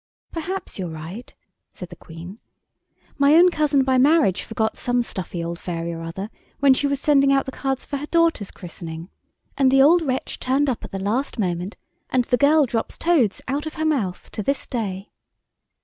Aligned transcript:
"Perhaps 0.31 0.79
you're 0.79 0.89
right," 0.89 1.31
said 1.71 1.89
the 1.89 1.95
Queen. 1.95 2.39
"My 3.19 3.35
own 3.35 3.51
cousin 3.51 3.83
by 3.83 3.99
marriage 3.99 4.41
forgot 4.41 4.75
some 4.75 5.03
stuffy 5.03 5.43
old 5.43 5.59
fairy 5.59 5.93
or 5.93 6.01
other 6.01 6.31
when 6.59 6.73
she 6.73 6.87
was 6.87 6.99
sending 6.99 7.31
out 7.31 7.45
the 7.45 7.51
cards 7.51 7.85
for 7.85 7.97
her 7.97 8.07
daughter's 8.07 8.49
christening, 8.49 9.11
and 9.59 9.69
the 9.69 9.83
old 9.83 10.01
wretch 10.01 10.39
turned 10.39 10.69
up 10.69 10.83
at 10.83 10.91
the 10.91 10.97
last 10.97 11.37
moment, 11.37 11.77
and 12.09 12.23
the 12.23 12.37
girl 12.37 12.65
drops 12.65 12.97
toads 12.97 13.41
out 13.47 13.67
of 13.67 13.75
her 13.75 13.85
mouth 13.85 14.31
to 14.31 14.41
this 14.41 14.65
day." 14.65 15.11